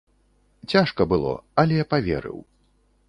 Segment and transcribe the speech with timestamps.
[0.73, 1.33] Цяжка было,
[1.65, 2.39] але паверыў.